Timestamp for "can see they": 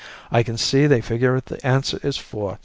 0.41-0.99